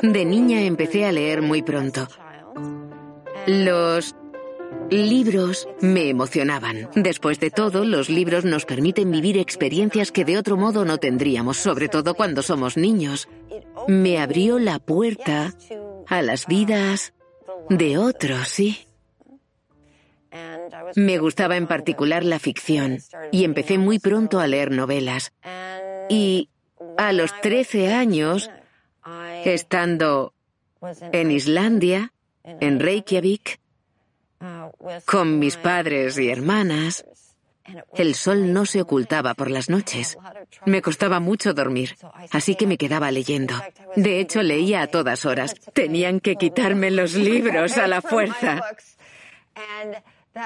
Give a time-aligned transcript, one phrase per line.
[0.00, 2.08] De niña empecé a leer muy pronto.
[3.46, 4.14] Los
[4.90, 6.88] libros me emocionaban.
[6.94, 11.56] Después de todo, los libros nos permiten vivir experiencias que de otro modo no tendríamos,
[11.56, 13.28] sobre todo cuando somos niños.
[13.88, 15.52] Me abrió la puerta
[16.06, 17.12] a las vidas
[17.68, 18.86] de otros, sí.
[20.96, 22.98] Me gustaba en particular la ficción
[23.30, 25.32] y empecé muy pronto a leer novelas.
[26.08, 26.48] Y
[26.98, 28.50] a los 13 años,
[29.44, 30.34] estando
[31.12, 32.12] en Islandia,
[32.44, 33.60] en Reykjavik,
[35.04, 37.04] con mis padres y hermanas,
[37.94, 40.18] el sol no se ocultaba por las noches.
[40.66, 41.96] Me costaba mucho dormir,
[42.32, 43.54] así que me quedaba leyendo.
[43.94, 45.54] De hecho, leía a todas horas.
[45.72, 48.60] Tenían que quitarme los libros a la fuerza.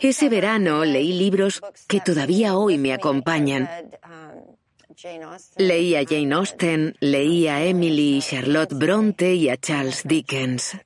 [0.00, 3.68] Ese verano leí libros que todavía hoy me acompañan.
[5.56, 10.76] Leí a Jane Austen, leí a Emily y Charlotte Bronte y a Charles Dickens.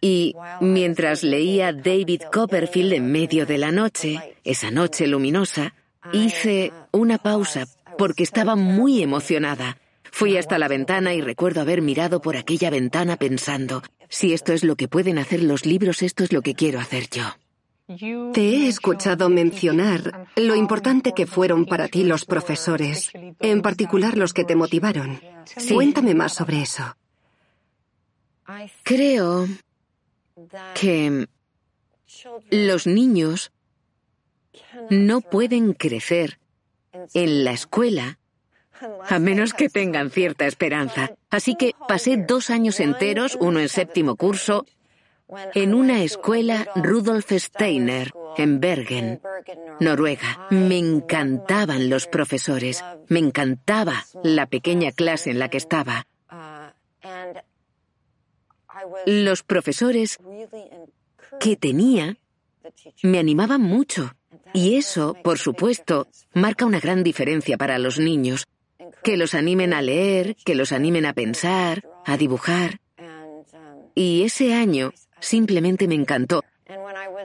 [0.00, 5.74] Y mientras leía David Copperfield en medio de la noche, esa noche luminosa,
[6.12, 9.78] hice una pausa porque estaba muy emocionada.
[10.12, 14.64] Fui hasta la ventana y recuerdo haber mirado por aquella ventana pensando, si esto es
[14.64, 17.24] lo que pueden hacer los libros, esto es lo que quiero hacer yo.
[17.86, 24.34] Te he escuchado mencionar lo importante que fueron para ti los profesores, en particular los
[24.34, 25.20] que te motivaron.
[25.68, 26.96] Cuéntame más sobre eso.
[28.82, 29.46] Creo
[30.74, 31.28] que
[32.50, 33.52] los niños
[34.90, 36.40] no pueden crecer
[37.14, 38.18] en la escuela
[39.08, 41.14] a menos que tengan cierta esperanza.
[41.30, 44.66] Así que pasé dos años enteros, uno en séptimo curso,
[45.54, 49.20] en una escuela Rudolf Steiner, en Bergen,
[49.80, 50.46] Noruega.
[50.50, 56.06] Me encantaban los profesores, me encantaba la pequeña clase en la que estaba.
[59.06, 60.18] Los profesores
[61.40, 62.16] que tenía
[63.02, 64.14] me animaban mucho.
[64.52, 68.46] Y eso, por supuesto, marca una gran diferencia para los niños.
[69.02, 72.80] Que los animen a leer, que los animen a pensar, a dibujar.
[73.94, 74.92] Y ese año
[75.26, 76.42] simplemente me encantó.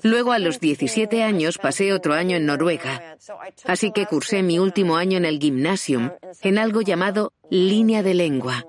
[0.03, 3.17] Luego a los 17 años pasé otro año en Noruega,
[3.65, 8.65] así que cursé mi último año en el gymnasium, en algo llamado línea de lengua.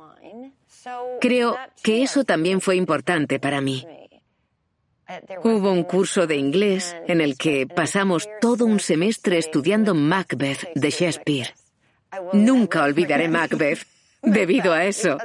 [1.20, 3.87] Creo que eso también fue importante para mí.
[5.44, 10.91] Hubo un curso de inglés en el que pasamos todo un semestre estudiando Macbeth de
[10.91, 11.54] Shakespeare.
[12.32, 13.87] Nunca olvidaré Macbeth
[14.22, 15.19] debido a eso.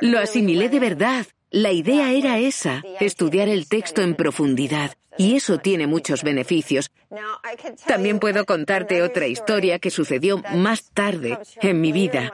[0.00, 1.26] Lo asimilé de verdad.
[1.50, 6.90] La idea era esa, estudiar el texto en profundidad, y eso tiene muchos beneficios.
[7.86, 12.32] También puedo contarte otra historia que sucedió más tarde en mi vida.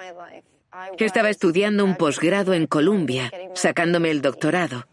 [0.99, 4.87] Estaba estudiando un posgrado en Columbia, sacándome el doctorado,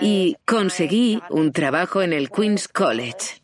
[0.00, 3.42] y conseguí un trabajo en el Queen's College.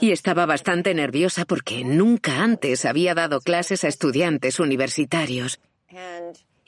[0.00, 5.60] Y estaba bastante nerviosa porque nunca antes había dado clases a estudiantes universitarios.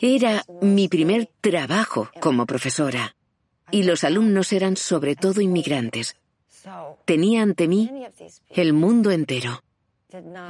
[0.06, 3.16] Era mi primer trabajo como profesora
[3.70, 6.16] y los alumnos eran sobre todo inmigrantes.
[7.06, 7.90] Tenía ante mí
[8.50, 9.62] el mundo entero.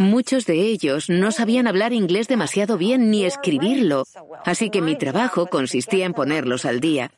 [0.01, 4.07] Muchos de ellos no sabían hablar inglés demasiado bien ni escribirlo,
[4.45, 7.13] así que mi trabajo consistía en ponerlos al día.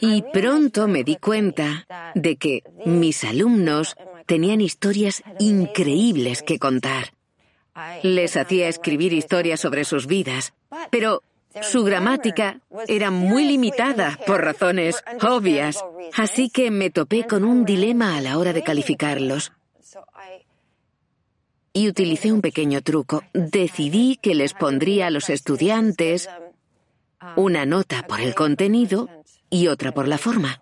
[0.00, 3.94] Y pronto me di cuenta de que mis alumnos
[4.24, 7.12] tenían historias increíbles que contar.
[8.02, 10.54] Les hacía escribir historias sobre sus vidas,
[10.90, 11.22] pero
[11.62, 15.82] su gramática era muy limitada por razones obvias,
[16.16, 19.52] así que me topé con un dilema a la hora de calificarlos.
[21.72, 23.22] Y utilicé un pequeño truco.
[23.32, 26.28] Decidí que les pondría a los estudiantes
[27.36, 29.08] una nota por el contenido
[29.50, 30.60] y otra por la forma.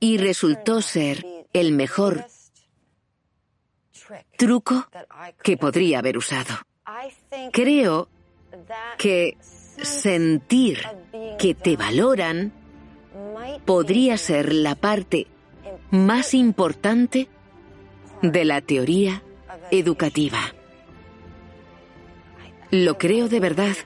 [0.00, 2.26] Y resultó ser el mejor
[4.36, 4.86] truco
[5.42, 6.54] que podría haber usado.
[7.52, 8.08] Creo
[8.98, 10.80] que sentir
[11.38, 12.52] que te valoran
[13.64, 15.26] podría ser la parte
[15.90, 17.28] más importante
[18.22, 19.22] de la teoría
[19.70, 20.40] educativa.
[22.70, 23.76] Lo creo de verdad.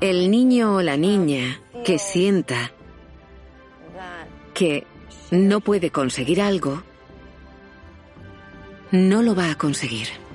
[0.00, 2.72] El niño o la niña que sienta
[4.52, 4.86] que
[5.30, 6.82] no puede conseguir algo,
[8.92, 10.25] no lo va a conseguir.